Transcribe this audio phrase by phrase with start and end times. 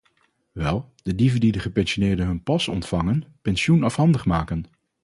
[0.51, 4.65] Wel, de dieven die de gepensioneerden hun pas ontvangen pensioen afhandig maken.